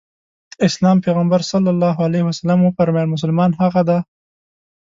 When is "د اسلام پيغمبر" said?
0.51-1.39